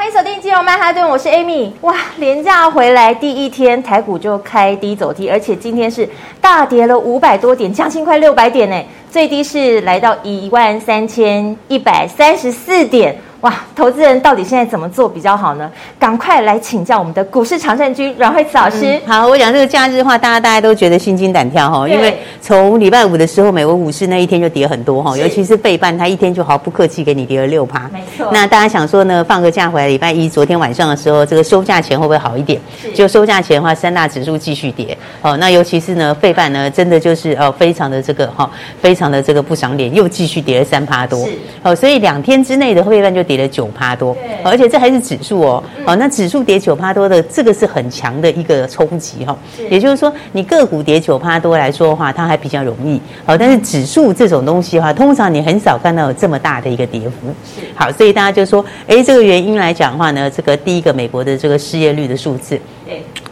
[0.00, 1.70] 欢迎锁定金融曼哈顿，我是 Amy。
[1.82, 6.08] 哇，连假回来第一天，台股就开低走低，而且今天是
[6.40, 13.14] 大跌了五百多点，将近快六百点呢，最低是来到一万三千一百三十四点。
[13.40, 15.70] 哇，投资人到底现在怎么做比较好呢？
[15.98, 18.80] 赶快来请教我们的股市常胜军阮慧慈老师。
[18.82, 27.88] 嗯、好，我讲这个假日的话，大家大家都觉得心惊胆跳哈，因为从礼拜五的时候，美国股市那一天就跌很多哈，尤其是费半，它一天就毫不客气给你跌了六趴。
[27.90, 28.28] 没错。
[28.30, 32.60] 那大家想说呢，放个假回来，礼拜一昨天晚上的时候，这个收假前会不会好一点？
[32.94, 34.96] 就收假前的话，三大指数继续跌。
[35.22, 38.50] 哦，那尤其是呢，费半呢，真的就是哦，非常的这个哈，
[38.82, 41.24] 非常的这个不赏脸，又继续跌了三趴多。
[41.24, 41.32] 是。
[41.62, 44.16] 哦，所以两天之内的费半就跌了九趴多。
[44.42, 49.36] 而且这还是指数哦，好，那指数跌九趴多的，这个是很强的一个冲击哈。
[49.70, 53.00] 也就是说，你个股跌九趴多来说的话，它还比较容易。
[53.24, 57.32] 好，但是指数这种东西的话，通常你很少看到有这么大的一个跌幅。
[57.76, 62.58] 好，所以大家就说，哎，这个原因来讲的话呢，这个第一个美国的这个失业率的数字，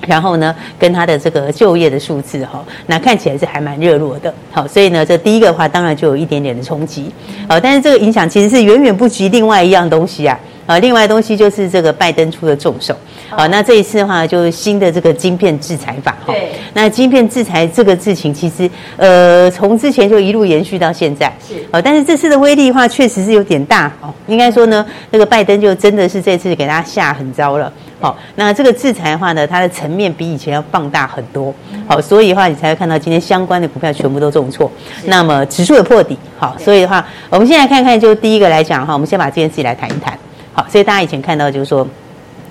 [0.07, 4.33] 然后呢，跟他的这个就业的数字哈，那看起来是还蛮热络的。
[4.51, 7.13] 好，所以呢，这第一个的话，当然就有一点点的冲击。
[7.49, 10.39] 好，但是这个影响其实是远远不及另外一样东西啊。
[10.69, 12.95] 啊，另外东西就是这个拜登出的重手，
[13.31, 16.35] 好，那这一次的话就是新的这个晶片制裁法哈。
[16.35, 16.53] 对。
[16.75, 21.33] 那晶片制裁这个事情，其实呃从之前就一路延续到现在。
[21.41, 21.55] 是。
[21.71, 24.13] 哦，但是这次的威力的话，确实是有点大哦。
[24.27, 27.73] 应该说呢，那个拜登就真的是这次给他下狠招了。
[27.99, 31.53] 好，那这个制裁的话呢，它的层面比以前要放大很多。
[31.87, 34.71] 好，所以的话你才会看到今天相关的股票全部都重挫。
[35.07, 36.19] 那么指数也破底。
[36.37, 40.13] 好，所以的话，我们现在看看，就第一个来讲哈，我们先把这件事情来谈一谈。
[40.59, 41.87] 好，所以大家以前看到就是说，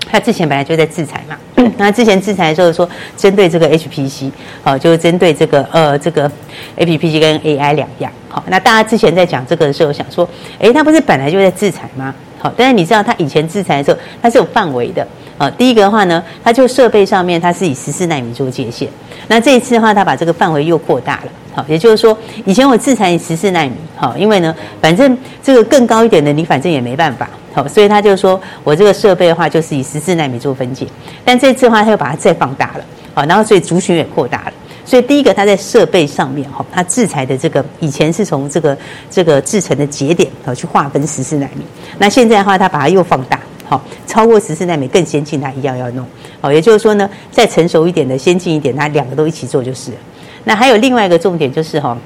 [0.10, 1.36] 他之前本来就在制裁嘛。
[1.78, 4.32] 那之前制裁的时候说，针对这个 HPC，
[4.64, 6.32] 好，就是针对这个呃这个
[6.78, 8.10] APPC 跟 AI 两样。
[8.30, 10.26] 好，那大家之前在讲这个的时候，想说，
[10.60, 12.16] 诶，他不是本来就在制裁吗？
[12.40, 15.06] 好，但是你知道他以前制裁的时候，他是有范围的。
[15.38, 18.90] 好，第一个的话呢，它就设备上面它是以十四纳米做界限。
[19.28, 21.32] 那这一次的话，它把这个范围又扩大了。
[21.54, 27.30] 好，也就是说，以前我制裁你十四纳米，好，因为呢，反正这个更高一点的，你反正也没办法。
[27.54, 30.88] 好，所以他就说我这个设备的话，就是以十四纳米做分解，
[31.26, 32.84] 但这次的话，他又把它再放大了，
[33.14, 34.54] 好，然后所以族群也扩大了。
[34.86, 38.78] 所以第一个，它在设备上面，哈，它制裁的这个以前是从这个
[39.10, 41.64] 这个制成的节点，好去划分十四纳米，
[41.98, 46.06] 那现在的话，它把它又放大，好，超过十四奈米更先进，它一样要弄，
[46.40, 49.98] 好，也就是说呢，再成熟一点的、先进一点，它两个都一起做就是了。
[50.46, 51.98] 那还有另外一个重点就是哈，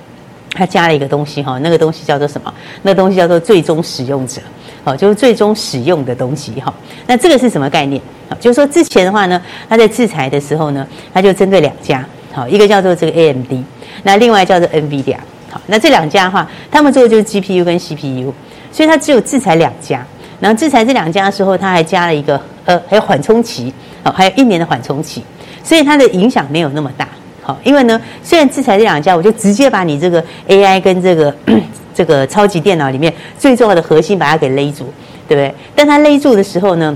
[0.53, 2.51] 它加了一个东西哈，那个东西叫做什么？
[2.81, 4.41] 那个东西叫做最终使用者。
[4.83, 6.73] 好，就是最终使用的东西哈。
[7.05, 8.01] 那这个是什么概念？
[8.28, 9.39] 好，就是说之前的话呢，
[9.69, 13.63] 它在制裁的时候呢，它就针对两家，好，一个叫做这个 AMD，
[14.01, 15.17] 那另外叫做 NVIDIA。
[15.51, 18.33] 好，那这两家的话，他们做的就是 GPU 跟 CPU，
[18.72, 20.03] 所以它只有制裁两家。
[20.41, 25.24] 然后制裁这两家的时候，他还加了一个呃，还有缓冲期，好，还有一年的缓冲期，
[25.63, 27.07] 所以它的影响没有那么大。
[27.41, 31.34] 好，因为呢，虽然制裁这两家，我就直接把你这个 AI 跟这个。
[31.94, 34.85] 这个超级电脑里面最重要的核心，把它给勒住，
[35.28, 35.53] 对不对？
[35.75, 36.96] 但它勒住的时候呢，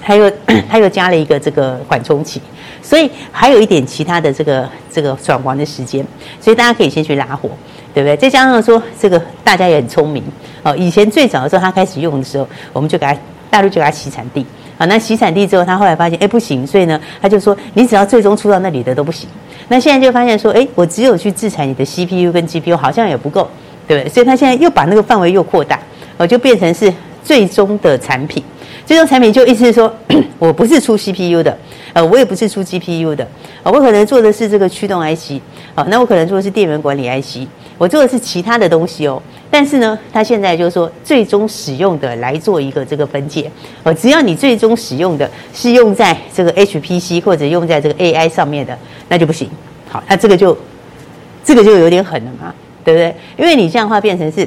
[0.00, 0.30] 还有
[0.70, 2.40] 它又加了一个这个缓冲期，
[2.80, 6.06] 所以还有一点其他的这个这个转弯的时间，
[6.40, 7.50] 所以大家可以先去拉货，
[7.94, 8.16] 对不对？
[8.16, 10.22] 再加上说这个大家也很聪明
[10.62, 13.16] 哦，以前最早的时候他开始用的时候，我们就给他
[13.50, 14.44] 大陆就给他洗产地，
[14.78, 19.28] 好，那洗产地之后，他后来发现哎不行，所以呢他就说你只要最终出到那里的都不行，
[19.68, 23.48] 那现在就发现说哎我只有去制裁你的 CPU 跟 GPU 好像也不够。
[23.88, 24.08] 对不对？
[24.08, 25.76] 所以他现在又把那个范围又扩大，
[26.16, 26.90] 我就变成是
[27.24, 28.42] 最终的产品。
[28.86, 29.92] 最终产品就意思是说，
[30.38, 31.58] 我不是出 CPU 的，
[31.92, 33.26] 呃，我也不是出 GPU 的，
[33.64, 35.40] 我可能做的是这个驱动 IC，
[35.74, 37.48] 好，那我可能做的是电源管理 IC，
[37.82, 39.20] 我做的是其他的东西哦。
[39.50, 43.50] 但是呢，他现在就是说，最终使用的来做一个这个分界，
[43.82, 49.50] 哦，只要你最终使用的是用在这个 HPC 或者用在这个 AI 上面的，那就不行。
[49.90, 50.56] 好，那这个就
[51.42, 52.54] 这个就有点狠了嘛。
[52.84, 53.14] 对不对？
[53.36, 54.44] 因为你这样的话变成是，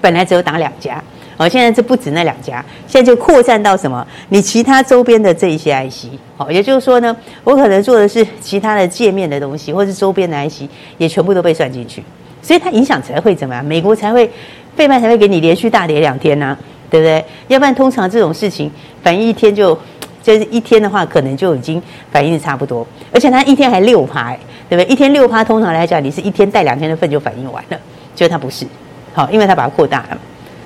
[0.00, 1.02] 本来只有打两家，
[1.36, 4.06] 哦，现在这不止那两家，现在就扩散到什么？
[4.28, 6.06] 你其他周边的这一些 IC，
[6.36, 12.00] 哦，也就是说呢，我可能做的是其他的界面的东西，或是周边的 IC，也全部都被算进去，
[12.42, 13.64] 所以它影响才会怎么样？
[13.64, 14.30] 美国才会，
[14.76, 16.56] 费曼才会给你连续大跌两天呢、
[16.90, 17.24] 对不对？
[17.48, 18.70] 要不然通常这种事情
[19.02, 19.78] 反应一天就
[20.22, 24.34] 就是一天的话，可能就已经反应的差不多，而且它一天还六趴，
[24.68, 24.84] 对不对？
[24.84, 27.78] 一天六趴，通常来讲，你是一天带两天的份就反应完了，
[28.14, 28.66] 结果它不是，
[29.14, 30.18] 好，因为它把它扩大了，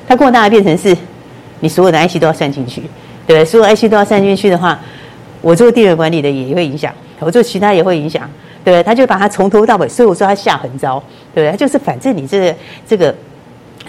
[0.09, 0.97] 它扩大了变成是，
[1.61, 2.81] 你所有的 IC 都要算进去，
[3.27, 3.45] 对不对？
[3.45, 4.79] 所有 IC 都要算进去的话，
[5.41, 8.29] 我做电源管理的也会影响，我做其他也会影响，
[8.71, 8.83] 对？
[8.83, 11.03] 他就把它从头到尾，所以我说他下狠招，
[11.35, 11.51] 对不对？
[11.51, 12.57] 他就是反正你这个
[12.87, 13.15] 这个。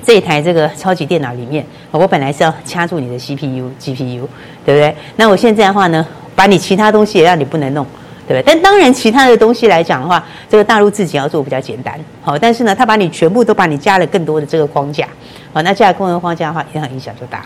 [0.04, 4.28] 这一台这个超级电脑里面，我本来是要掐住你的 CPU、GPU，
[4.66, 4.94] 对不对？
[5.16, 6.06] 那我现在的话呢，
[6.36, 7.86] 把你其他东西也让你不能弄，
[8.28, 8.44] 对不对？
[8.46, 15.08] 但当然，其他的东西来讲的话，这个大陆自己要做比较简单，好，但是呢，他把你全部都把你加了更多的这个框架，
[15.54, 17.46] 好，那加了功能框架的话，影响影响就大了。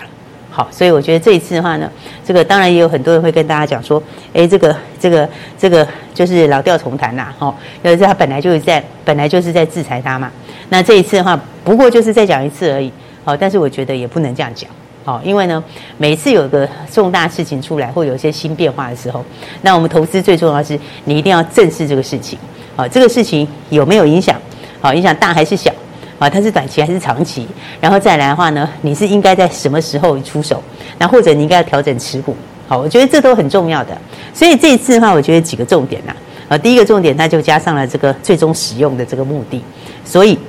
[0.58, 1.88] 好，所以我觉得这一次的话呢，
[2.26, 4.02] 这个当然也有很多人会跟大家讲说，
[4.34, 10.32] 哎，这个这个这个就是老调重弹呐，哦，因为他本来就是在本来就是在制裁他嘛。
[10.70, 12.92] 那这一次的话，不过就是再讲一次而已，
[13.24, 14.68] 好，但是我觉得也不能这样讲，
[15.06, 15.64] 好，因为呢，
[16.00, 19.24] 每次有个重大事情出来或有一些新变化的时候，
[19.62, 22.40] 那我们投资最重要是你一定要正视这个事情，
[22.76, 24.36] 好，这个事情有没有影响，
[24.82, 25.72] 好，影响大还是小？
[26.20, 27.48] 啊，它是短期还是长期？
[27.80, 30.62] 然后再来的话呢，你是应该在什么时候出手？
[30.98, 32.36] 那或者你应该要调整持股？
[32.68, 33.98] 好，我觉得这都很重要的。
[34.34, 36.16] 所以这一次的话，我觉得几个重点呐。
[36.50, 39.62] 啊，第一个重点，它就加上了这个最终使用的这个目的，
[40.04, 40.40] 所以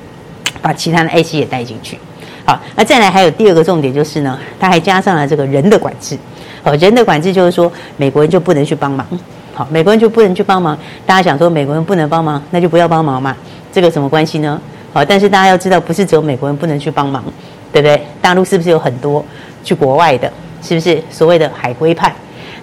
[0.62, 1.98] 把其他的 IC 也带进去。
[2.44, 6.16] 好，那再来还有第二个重点就是呢，它还加上了这个人的管制。
[6.62, 9.06] 好，人的管制就是说美国人就不能去帮忙。
[9.52, 10.78] 好，美国人就不能去帮忙。
[11.04, 13.36] 大家想说美国人不能帮忙，那就不要帮忙嘛。
[13.72, 14.60] 这个什么关系呢？
[14.92, 17.22] 好，但是大家要知道，不是只有美国人不能去帮忙，
[17.72, 18.02] 对不对？
[18.20, 19.24] 大陆是不是有很多
[19.62, 20.32] 去国外的？
[20.62, 22.12] 是不是所谓的海归派？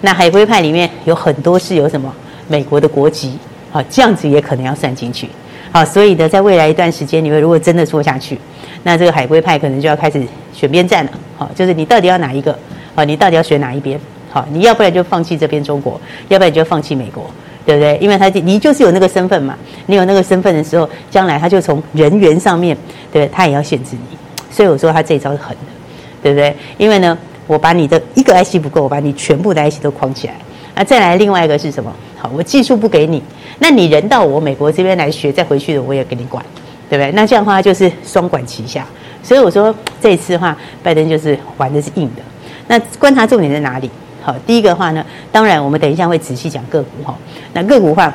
[0.01, 2.13] 那海归派里面有很多是有什么
[2.47, 3.37] 美国的国籍？
[3.71, 5.29] 好，这样子也可能要算进去。
[5.71, 8.37] 好，所以呢，在未来一段时间，你们如果真的做下去，
[8.83, 10.21] 那这个海归派可能就要开始
[10.53, 11.11] 选边站了。
[11.37, 12.57] 好，就是你到底要哪一个？
[12.95, 13.99] 好，你到底要选哪一边？
[14.31, 15.99] 好，你要不然就放弃这边中国，
[16.29, 17.29] 要不然你就放弃美国。
[17.65, 17.97] 对不对？
[17.99, 19.57] 因为他你就是有那个身份嘛，
[19.87, 22.75] 你有那个身份的时候，将来他就从人员上面，
[23.11, 23.31] 对不对？
[23.33, 24.17] 他也要限制你。
[24.51, 25.71] 所以我说他这一招是狠的，
[26.21, 26.55] 对不对？
[26.77, 27.17] 因为呢，
[27.47, 30.35] 我把你的一个 IC 不够，我把你全部的 IC 都框起来。
[30.75, 31.91] 那再来另外一个是什么？
[32.17, 33.21] 好，我技术不给你，
[33.59, 36.43] 那你人到我美国这边来学，再回去的我也给你管，
[36.89, 37.11] 对不对？
[37.13, 38.85] 那这样的话就是双管齐下。
[39.23, 42.21] 所以我说这一次的话，拜登就是玩的是硬的。
[42.67, 43.89] 那观察重点在哪里？
[44.25, 47.15] 好，第一个话呢，当然我们等一下会仔细讲个股哈。
[47.53, 48.11] 那个股话，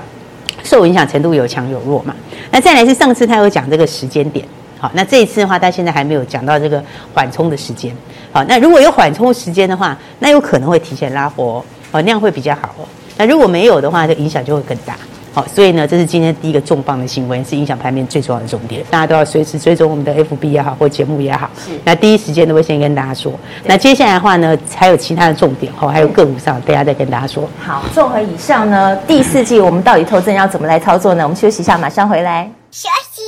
[0.65, 2.13] 受影响程度有强有弱嘛。
[2.51, 4.45] 那再来是上次他有讲这个时间点，
[4.81, 6.83] 好，那这一次的话，他现在还没有讲到这个
[7.15, 7.95] 缓冲的时间。
[8.33, 12.85] 好，那如果有缓冲时间的话，那有可能会提前拉活，哦，那样会比较好哦。
[13.17, 14.97] 那如果没有的话，这影响就会更大。
[15.33, 18.83] 好，所以呢，这是今天第一个重磅的新闻，是影响盘面最重要的重点。
[18.91, 21.49] 大家都要随时追踪我们的 FB 也好，或节目也好。
[21.57, 21.71] 是。
[21.85, 23.33] 那第一时间都会先跟大家说。
[23.65, 27.49] 那接下来的话呢，还有其他的重点，哈，还有个股上，等下再跟大家说。
[27.65, 31.23] 好，综合以上呢，第四季我们到底投资人要怎么来操作呢？
[31.23, 32.51] 我们休息一下，马上回来。
[32.73, 33.23] 休息，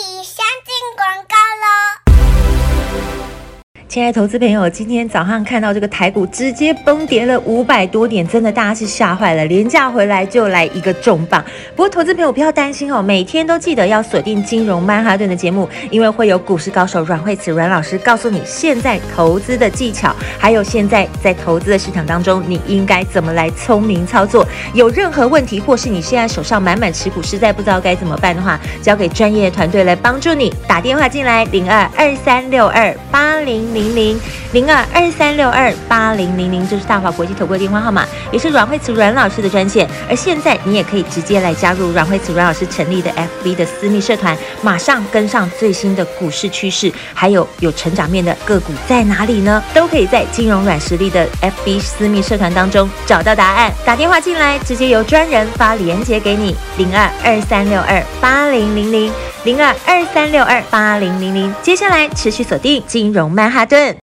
[3.92, 9.44] 亲爱的投资朋友，今天早上看到这个台股直接崩跌了五百多点，真的大家是吓坏了。
[9.44, 11.44] 廉价回来就来一个重磅。
[11.76, 24.48] 不过投资朋友不要担心哦，每天都记得要锁定金融曼哈顿的节目，因为会有股市高手阮慧慈阮老师告诉你现在投资的技巧，还有现在在投资的市场当中你应该怎么来聪明操作。
[24.72, 30.50] 有任何问题，或是你现在手上满满持股，实在不知道该怎么办的话，交给专业团队来帮助你。
[30.66, 33.81] 打电话进来零二二三六二八零零。
[33.82, 34.20] 零零
[34.52, 39.88] 零二二三六二八零零零，这是大华国际投顾电话号码，也是阮慧慈阮老师的专线。
[40.08, 43.10] 而现在你也可以直接来加入阮慧慈阮老师成立的
[43.42, 49.62] FB 的私密社团，马上跟上最新的股市趋势，还有有成长面的个股在哪里呢？
[49.74, 53.72] 都可以在金融软实力的 FB 私密社团当中找到答案。
[53.84, 59.12] 打电话进来，直接由专人发连接给你，零二二三六二八零零零
[59.44, 61.52] 零二二三六二八零零零。
[61.62, 63.96] 接下来持续锁定金融曼哈顿。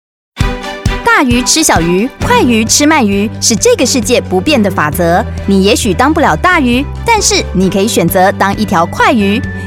[1.04, 5.25] 大鱼吃小鱼，快鱼吃慢鱼，是这个世界不变的法则。
[5.47, 9.40] 你也许当不了大鱼，但是你可以选择当一条快鱼。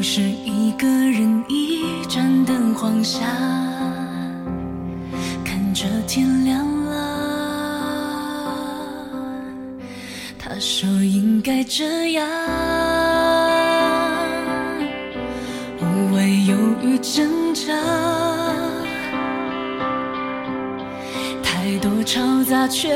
[0.00, 3.20] 是一个人一盏灯晃下，
[5.44, 6.88] 看着天亮了。
[10.38, 12.26] 他说应该这样，
[15.80, 17.74] 无谓犹豫挣扎，
[21.42, 22.88] 太多嘈杂却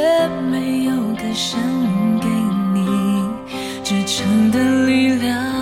[0.50, 1.60] 没有个声
[2.20, 2.28] 给
[2.72, 2.86] 你
[3.84, 5.61] 支撑的力量，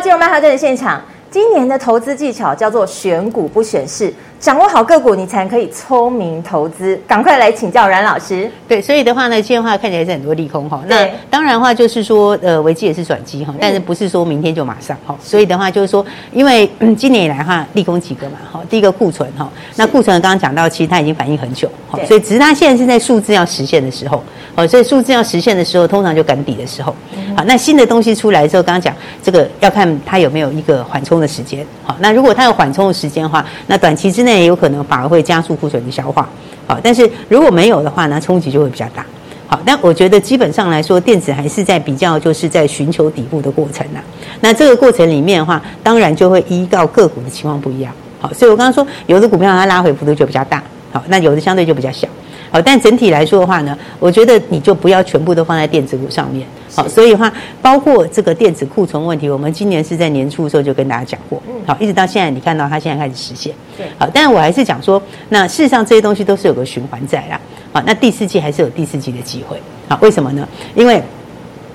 [0.00, 1.00] 进入曼哈顿的现场。
[1.30, 6.98] 今年的投资技巧叫做选股不选市，掌握好个股，你才可以聪明投资。
[7.06, 8.50] 赶快来请教阮老师。
[8.66, 10.82] 对，所以的话呢，今天的话看起来是很多利空哈。
[10.86, 15.14] 那当然的话就是说，呃，危机也是转机哈，但是不是说明天就马上哈。
[15.22, 16.66] 所以的话就是说，因为
[16.96, 18.62] 今年以来哈，利空几个嘛哈。
[18.70, 21.70] 第一个库存哈，那库存刚刚讲到，其实它已经反应很久，
[22.06, 24.22] 所以只是它现在是在数字要实现的时候。
[24.56, 26.94] 哦，所以数字要实现的时候，通常就赶底的时候。
[27.36, 28.92] 好，那新的东西出来之后，刚刚讲
[29.22, 31.64] 这个要看它有没有一个缓冲的时间。
[31.84, 36.28] 好，那如果它有缓冲的时间的话，那短期之内那也有可能反而会加速库存的消化。
[36.68, 39.04] 好，但是如果没有的话呢，冲击就会比较大。
[39.48, 43.98] 好，但我觉得基本上来说，电子还是在比较就是在寻求底部的过程呐。
[44.40, 47.92] 那这个过程里面的话，当然就会依照个股的情况不一样。
[48.20, 52.06] 好，所以我刚刚说有的股票它拉回幅度就比较大，好，那有的相对就比较小。
[52.50, 56.46] 好，但整体来说的话呢，我觉得你就不要全部都放在电子股上面。
[56.74, 61.42] 好，所以的话，包括这个电子库存问题，我们今年是在年初的时候就跟大家讲过。
[61.66, 63.54] 好，一直到现在，你看到它现在开始实现。
[63.76, 63.86] 对。
[63.98, 67.40] 好，但是我还是讲说，那事实上这些东西都是有个循环在啦。
[67.72, 69.60] 好，那第四季还是有第四季的机会。
[69.88, 70.48] 好，为什么呢？
[70.74, 71.02] 因为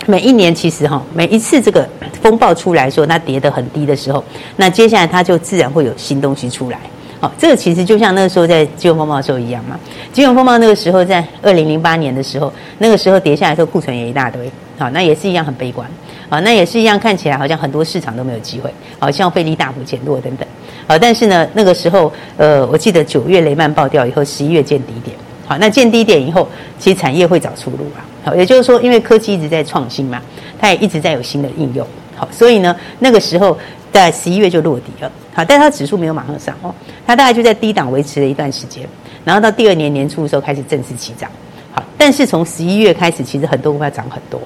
[0.08, 1.88] 每一年其实哈，每一次这个
[2.22, 4.24] 风暴出来说它跌得很低的时候，
[4.58, 6.80] 那接下来它就自然会有新东西出来。
[7.20, 9.80] 好，这个其实就像那个时候在金融风暴的时候一样嘛。
[10.12, 14.52] 金融风暴那个时候在二零零八年的时候，那个时候跌下来的时候库存也一大堆。
[14.78, 15.90] 好，那也是一样很悲观。
[16.30, 18.70] 好，那也是一样看起来好像很多市场都没有机会。
[19.00, 20.46] 好，像费力大幅减弱等等。
[20.88, 25.16] 好，但是呢，那个时候呃，我记得九月雷曼爆掉以后，十一月见低点。
[25.48, 26.48] 好，那见低点以后，
[26.78, 28.04] 其实产业会找出路啊。
[28.26, 30.22] 好，也就是说，因为科技一直在创新嘛，
[30.60, 31.88] 它也一直在有新的应用。
[32.16, 33.58] 好，所以呢，那个时候
[33.92, 35.12] 在十一月就落底了。
[35.36, 36.74] 好，但它指数没有马上上哦，
[37.06, 38.88] 它大概就在低档维持了一段时间，
[39.26, 41.30] 然后到第二年年初的时候开始正式起涨。
[41.74, 44.40] 好，但是从十一月开始，其实很多股票涨很多，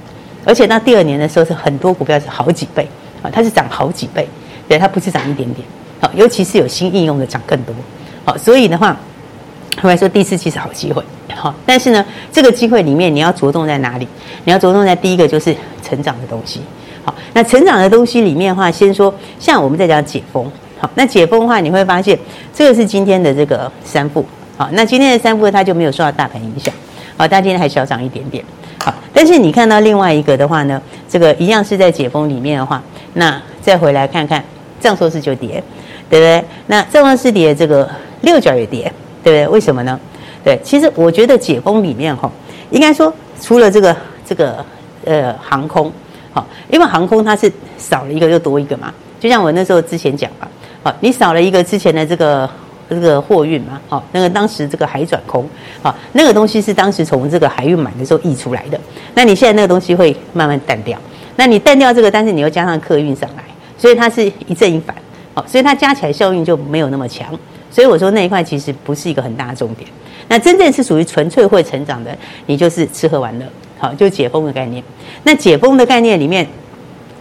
[0.44, 2.88] 而且到第二年的时候是很多股票是好几倍
[3.22, 4.28] 啊，它是涨好几倍，
[4.68, 5.68] 对，它不是涨一点点。
[6.02, 7.76] 好，尤其是有新应用的涨更多。
[8.26, 8.98] 好，所以的话，
[9.80, 11.04] 后来说第四期是好机会。
[11.36, 14.08] 好，但是呢，这个机会里面你要着重在哪里？
[14.44, 16.62] 你要着重在第一个就是成长的东西。
[17.04, 20.52] 好，那成长的东西里面的话，先说像我们在讲解封。
[20.80, 22.18] 好，那解封的话，你会发现
[22.54, 24.26] 这个是今天的这个三富。
[24.58, 26.74] 好，那今天的三富它就没有受到大盘影响。
[27.18, 28.44] 好，但今天还小涨一点点。
[28.82, 32.82] 好，但是你看到另外一个的话呢，这个一样是在解封里面的话，
[33.14, 34.44] 那再回来看看，
[34.80, 35.62] 藏寿司就跌，
[36.10, 36.44] 对不对？
[36.68, 37.90] 那正方是跌，这个
[38.22, 38.84] 六角也跌，
[39.22, 39.48] 对不对？
[39.50, 40.00] 为什么呢？
[40.46, 42.32] 对，其实我觉得解封里面哈，
[42.70, 44.66] 应该说除了这个这个
[45.04, 45.92] 呃航空，
[46.32, 50.48] 好，因为航空它是少了一个又多一个嘛，就像我那时候之前讲嘛。
[50.82, 52.50] 好，你少了一个之前的这个
[52.90, 53.80] 这个货运嘛？
[53.90, 55.48] 好，那个当时这个海转空，
[55.82, 58.80] 好，那个东西是当时从这个海运买的时候溢出来的。
[59.14, 60.98] 那你现在那个东西会慢慢淡掉。
[61.36, 63.44] 那你淡掉这个，但是你又加上客运上来，
[63.78, 64.96] 所以它是一正一反。
[65.34, 67.28] 好，所以它加起来效应就没有那么强。
[67.72, 69.90] 所以我说那一块其实不是一个很大的重点。
[70.28, 73.46] 那真正是属于纯粹会成长的，你就是吃喝玩乐。
[73.78, 74.84] 好，就解封的概念。
[75.24, 76.46] 那解封的概念里面，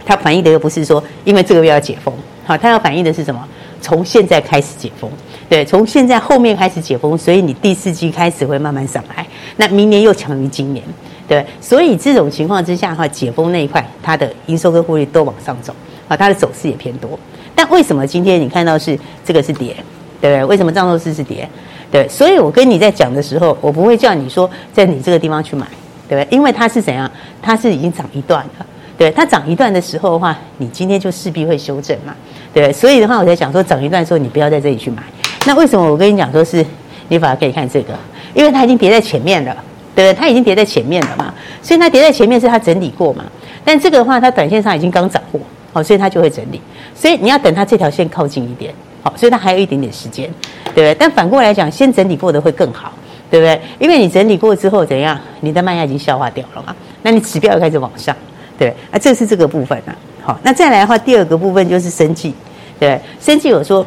[0.04, 2.12] 它反映的又不是说因为这个月要解封。
[2.48, 3.46] 好，它要反映的是什么？
[3.82, 5.10] 从现在开始解封，
[5.50, 9.26] 对，从现在后面开始解封，所以你第四季开始会慢慢上来。
[9.58, 10.82] 那明年又强于今年，
[11.28, 15.74] 对，所以这种情况之下的话，解封那一块，它的营收跟获利都往上走，
[16.08, 17.20] 啊，它的走势也偏多。
[17.54, 19.76] 但为什么今天你看到是这个是跌，
[20.18, 20.44] 对不对？
[20.46, 21.46] 为什么藏寿司是跌？
[21.92, 25.66] 对，所以我跟你在讲的时候，我不会叫你说在你这个地方去买，
[26.08, 26.34] 对不对？
[26.34, 27.10] 因为它是怎样？
[27.42, 28.66] 它是已经涨一段了。
[28.96, 32.12] 对，它涨一段的时候的话，你今天就势必会修正嘛，
[32.52, 35.02] 对，所以的话，我在讲说涨一段的时候，你不要在这里去买。
[35.46, 36.64] 那为什么我跟你讲说是，
[37.08, 37.94] 你反而可以看这个，
[38.34, 39.54] 因为它已经跌在前面了，
[39.94, 41.32] 对不对，它已经跌在前面了嘛，
[41.62, 43.24] 所以它跌在前面是它整理过嘛。
[43.64, 45.40] 但这个的话，它短线上已经刚涨过，
[45.72, 46.60] 好，所以它就会整理。
[46.94, 50.28] 所以你要等它这条线靠近一点，好，所以它还有一点点时间，
[50.64, 50.94] 对不对？
[50.94, 52.92] 但反过来讲，先整理过的会更好，
[53.30, 53.60] 对不对？
[53.78, 58.16] 因为你整理过之后怎样，你的卖压已经消化掉了嘛，那你指标又开始往上。
[58.58, 59.94] 对，啊，这是这个部分啊。
[60.28, 62.34] 好，那再来的话，第二个部分就是生计。
[62.78, 63.82] 对，生计我说，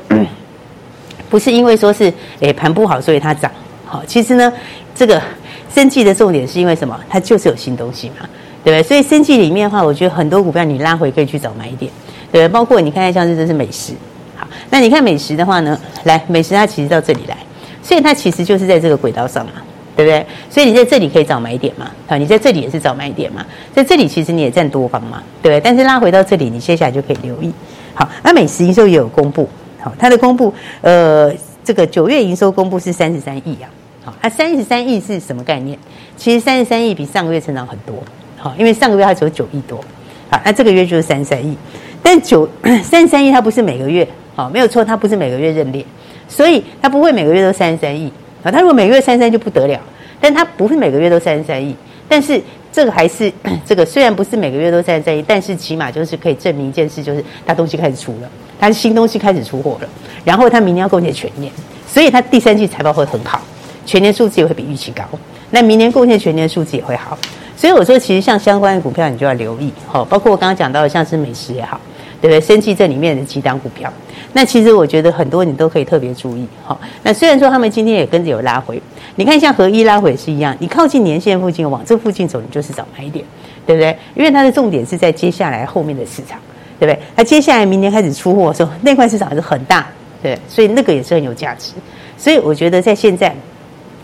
[1.30, 3.52] 不是因为说是诶盘不好，所以它涨。
[3.86, 4.52] 好，其实呢，
[4.96, 5.22] 这个
[5.72, 7.00] 生计的重点是因为什么？
[7.08, 8.28] 它就是有新东西嘛，
[8.64, 8.82] 对不对？
[8.82, 11.92] 所以生计里面的话，我觉得很多股票你拉回可以去找买点，
[12.32, 12.48] 对不对？
[12.48, 13.94] 包括你看看像是这是美食。
[14.36, 17.38] 好，那你看美食的话呢，来美食它其实到这里来，
[17.84, 19.52] 所以它其实就是在这个轨道上嘛。
[19.96, 20.26] 对不对？
[20.50, 21.92] 所以你在这里可以找买点嘛？
[22.08, 23.46] 好，你在这里也是找买点嘛？
[23.74, 25.22] 在这里其实你也占多方嘛？
[25.42, 25.62] 对不对？
[25.62, 27.52] 但是拉回到这里，你接下来就可以留意。
[27.94, 29.48] 好，那美食营收也有公布。
[29.80, 33.70] 好，它的公布，呃，这个九月营收公布是三十三亿啊。
[34.04, 35.78] 好，它三十三亿是什么概念？
[36.16, 37.96] 其实三十三亿比上个月成长很多。
[38.38, 39.84] 好，因为上个月它只有九亿多。
[40.30, 41.58] 好，那这个月就是三十三亿。
[42.02, 42.48] 但九
[42.84, 45.86] 三十三亿它不是每个月，好，没有错，它不是每个月认列，
[46.28, 48.12] 所以它不会每个月都三十三亿
[48.44, 48.52] 啊。
[48.52, 49.80] 他如果每个月三三就不得了，
[50.20, 51.76] 但他不是每个月都三十三亿，
[52.08, 53.32] 但是这个还是
[53.66, 59.90] 这个虽然不是每个月都三十三亿，但是起码就是可以证明一件事，就是他东西开始出了，他是新东西开始出货了，
[60.24, 61.52] 然后他明年要贡献全年，
[61.88, 63.42] 所以他第三季财报会很好，
[63.86, 65.04] 全年数字也会比预期高，
[65.50, 67.18] 那明年贡献全年数字也会好。
[67.58, 71.80] 所以我说，其实像相关的股票，你就要留意，好，包括我刚刚讲到的，像是美食也好，
[72.20, 72.42] 对不对？
[72.42, 73.92] 生气这里面的几档股票，
[74.34, 76.80] 那其实我觉得很多你都可以特别注意，好。
[77.04, 78.82] 那虽然说他们今天也跟着有拉回，
[79.16, 83.26] 你看像合一拉回也是一样，你靠近年线附近往这附近走，你就是找买点，
[83.66, 83.98] 对不对？
[84.16, 86.40] 因为它的重点是在接下来后面的市场，
[86.80, 87.00] 对不对？
[87.16, 89.88] 它接下来明年开始出货的时候，那块市场是很大，
[90.22, 91.74] 对，所以那个也是很有价值。
[92.18, 93.36] 所以我觉得在现在。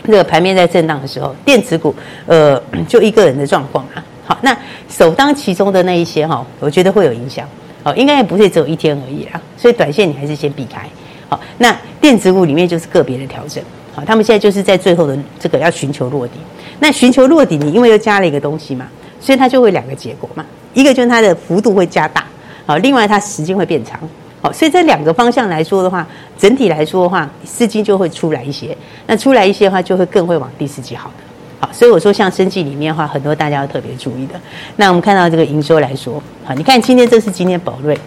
[0.04, 4.02] 这个盘面在震荡的时候，电子股，呃，就一个人的状况啊。
[4.24, 4.56] 好，那
[4.88, 7.46] 首当其冲的那一些哈，我觉得会有影响。
[7.88, 9.40] 好，应该也不会只有一天而已啦。
[9.56, 10.86] 所以短线你还是先避开。
[11.26, 13.64] 好，那电子股里面就是个别的调整。
[13.94, 16.34] 好，他们现在就是在最后的这个要寻求落底。
[16.80, 18.86] 那寻求落底，你因为又加了一个东西嘛，
[19.18, 20.44] 所以它就会两个结果嘛。
[20.74, 22.26] 一个就是它的幅度会加大，
[22.66, 23.98] 好，另外它时间会变长。
[24.42, 28.76] 好，所以这两个方向来说的话，整体来说的话，资金就会出来一些。
[29.06, 31.24] 那出来一些的话，就会更会往第四季好的。
[31.60, 34.34] 好，所以我说像生技里面的话，很多大家要特别注意的。
[34.76, 37.98] 那我们看到这个营收来说，好，你看今天这是今天宝瑞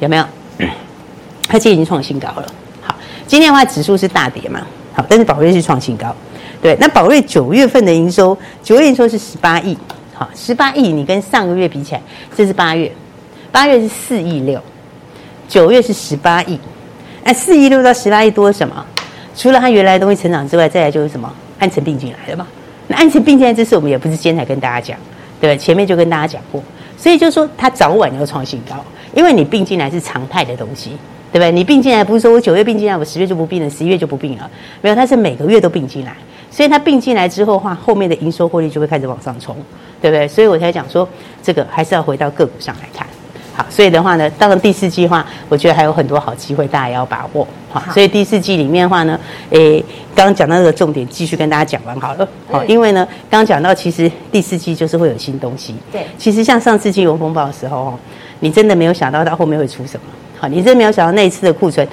[0.00, 0.24] 有没有？
[1.48, 2.46] 它今天已经创新高了。
[2.82, 2.94] 好，
[3.26, 4.60] 今天的话指数是大跌嘛？
[4.92, 6.14] 好，但是宝瑞是创新高。
[6.62, 9.76] 对，那宝瑞九月份的营收，九月营收是十八亿。
[10.14, 12.00] 好，十八亿，你跟上个月比起来，
[12.36, 12.90] 这是八月，
[13.50, 14.60] 八月是四亿六。
[15.48, 16.58] 九月是十八亿，
[17.24, 18.86] 那四亿六到十八亿多什么？
[19.36, 21.30] 除了它原来的东西成长之外，再来就是什么？
[21.58, 22.46] 按成并进来的嘛。
[22.94, 24.96] 那安诚并进来这事，我们也不是今天才跟大家讲，
[25.40, 25.60] 对吧？
[25.60, 26.62] 前面就跟大家讲过，
[26.96, 28.76] 所以就说它早晚要创新高，
[29.16, 30.90] 因为你并进来是常态的东西，
[31.32, 31.50] 对不对？
[31.50, 34.48] 你并进来不是说我九月并进来，我十月就不并了，十一月就不并了，
[34.80, 36.14] 没有，它是每个月都并进来，
[36.52, 39.56] 所以它并进来之后的话，后面的营收获利就会开始往上冲，
[40.00, 40.28] 对不对？
[40.28, 41.08] 所以我才讲说，
[41.42, 43.04] 这个还是要回到个股上来看。
[43.56, 47.46] 好，所以的话呢，到了第四季的话，我觉得还有很多好机会，大家也要把握。
[47.70, 49.18] 好，所以第四季里面的话呢，
[49.50, 49.82] 诶，
[50.14, 52.28] 刚刚讲到这个重点，继续跟大家讲完好了。
[52.50, 55.76] 好，因为呢，刚刚讲到其实第四季就是会有新东西。
[55.92, 57.98] 对，其实像上次金融风暴的时候，哦，
[58.40, 60.06] 你真的没有想到它后面会出什么。
[60.38, 61.86] 好，你真的没有想到那一次的库存，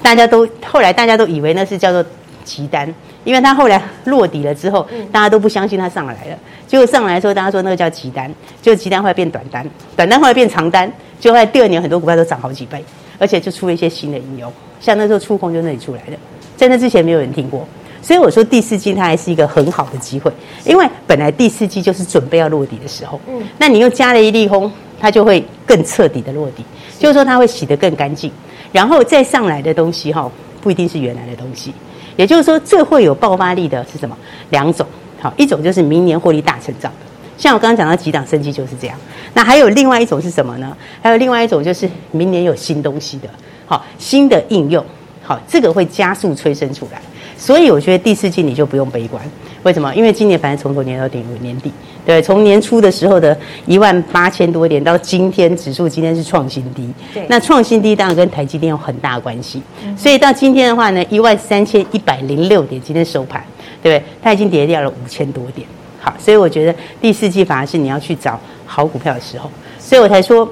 [0.00, 2.04] 大家都后来大家都以为那是叫做
[2.44, 2.92] 急单，
[3.24, 6.38] 因为它后来落底了之后，大家都不相信它上来了。
[6.68, 10.90] 结果上来的时候，大家说那个叫急单，就急单后来变短单，短单后来变长单。
[11.20, 12.84] 就在第二年，很多股票都涨好几倍，
[13.18, 16.16] 而且就出了一些新的应用，像那时候触控就那里出来的，
[16.56, 17.66] 在那之前没有人听过，
[18.00, 20.30] 所以我说第四季它还是一个很好的机会，
[20.64, 26.64] 因为本来第四季就是准备要落地的时候，嗯，那你又加了一利空，它就会更彻底的落地，
[26.98, 28.30] 就是说它会洗得更干净，
[28.70, 31.72] 然后再上来的东西哈，不一定是原来的东西，
[32.16, 34.16] 也就是说最会有爆发力的是什么？
[34.50, 34.86] 两种，
[35.20, 36.92] 好，一种就是明年获利大成长。
[37.38, 38.98] 像我刚刚讲到几档生机就是这样，
[39.32, 40.76] 那还有另外一种是什么呢？
[41.00, 43.28] 还有另外一种就是明年有新东西的，
[43.64, 44.84] 好，新的应用，
[45.22, 47.00] 好，这个会加速催生出来。
[47.36, 49.22] 所以我觉得第四季你就不用悲观，
[49.62, 49.94] 为什么？
[49.94, 51.70] 因为今年反正从头年到底年底，
[52.04, 59.62] 对，从年初的时候的一万八千多点到今天指数今天是创新低，对，那创新低当然跟台积电有很大关系。
[59.96, 63.40] 所以到今天的话呢，一万三千一百零六点，今天收盘，
[63.80, 64.04] 对不对？
[64.20, 65.64] 它已经跌掉了五千多点。
[66.18, 70.48] 所以我觉得第四季反而是你要去找好股票的时候，所以我才说，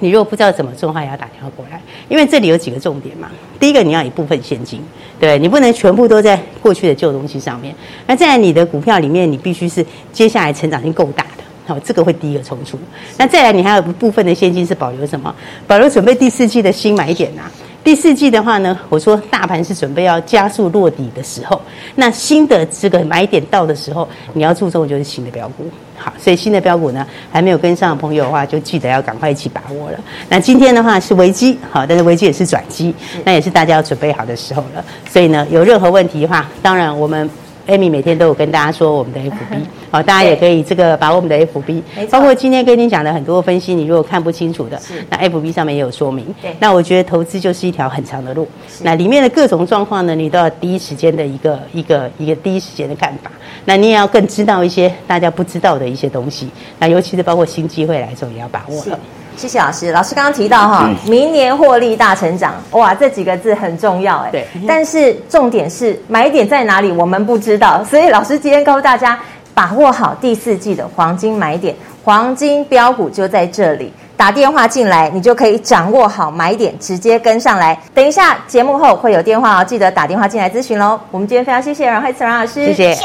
[0.00, 3.28] 你如果不知道怎么做的话，也要打电话过来，因为这里有几个重点嘛。
[3.58, 4.80] 第一个，你要一部分现金，
[5.18, 7.74] 对，你不能全部都在过去的旧东西上面。
[8.06, 12.78] 那在你的股票里面，你必须是接下来成长性够大的，好，这个会第一个冲出。
[13.16, 15.34] 那再来，你还有一部分的现金是保留什么？
[15.66, 17.50] 保留准备第四季的新买点呐、啊。
[17.88, 21.58] 第四季的话呢，我说大盘是准备要加速落底的时候，
[21.94, 25.64] 那新的这个买点到的时候，你要注重就是新的标股。
[25.96, 29.98] 好，所以新的标股呢，还没有跟上的朋友的话，就记得要赶快一起把握了。
[30.28, 34.84] 那今天的话是危机，好，但是危机也是转机，那也是大家要准备好的时候了。
[35.10, 37.30] 所以呢，有任何问题的话，当然我们。
[37.68, 46.34] Amy 每天都有跟大家说我们的 FB，好，大家也可以这个把我们的 FB，包括今天跟你讲的很多分析，你如果看不清楚的，那 FB 上面也有说明。
[46.40, 48.48] 对，那我觉得投资就是一条很长的路，
[48.82, 53.30] 那里面的各种状况呢，你都要第一时间的一个一个一个第一时间的看法，
[53.66, 58.98] 那你也要更知道一些大家不知道的一些东西，那尤其是包括新机会来说，也要把握了。
[59.38, 64.30] 谢谢老师，老师刚刚提到哈，明年获利大成长，哇，这几个字很重要哎。
[64.32, 64.46] 对。
[64.66, 67.82] 但是重点是买点在哪里，我们不知道。
[67.88, 69.16] 所以老师今天告诉大家，
[69.54, 71.72] 把握好第四季的黄金买点，
[72.02, 73.92] 黄金标股就在这里。
[74.16, 77.80] 打电话进来，你就可以掌握好买点，直接跟上来。
[77.94, 80.98] 等一下节目后会有电话哦，记得打电话进来咨询喽。
[81.12, 82.98] 我们今天非常谢谢阮慧慈阮老师，谢谢。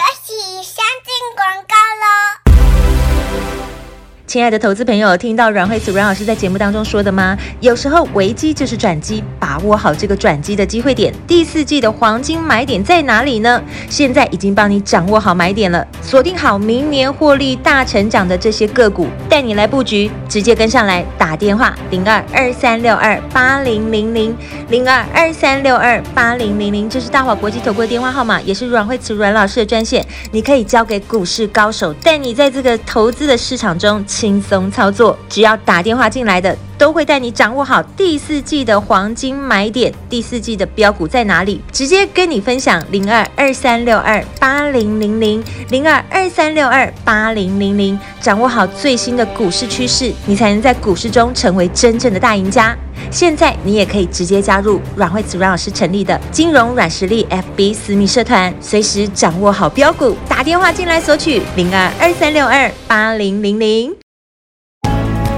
[4.26, 7.38] 亲爱的投资朋友，听到阮慧慈阮老师在节目当中说的吗？
[7.60, 11.14] 有时候危机就是转机，把握好这个转机的机会点。
[11.28, 13.62] 第四季的黄金买点在哪里呢？
[13.90, 24.38] 现在已经帮你掌握好买点了，锁定好明年获利大成长的这些个股，带你来布局，直接跟上来，打电话零二二三六二八零零零
[24.70, 34.06] 零二二三六二八零零零，这是大华国际投顾的电话号码，也是阮慧慈阮老师的专线，你可以交给股市高手，带你在这个投资的市场中。
[34.06, 52.76] 轻松操作，只要打电话进来的，都会带你掌握好第四季的黄金买点，第四季的标股在哪里，直接跟你分享零二二三六二八零零零零二二三六二八零零零，掌握好最新的股市趋势，你才能在股市中成为真正的大赢家。
[53.10, 64.03] 现在你也可以直接加入阮慧慈阮老师成立的金融软实力 FB 私密社团，随时掌握好标股，打电话进来索取零二二三六二八零零零。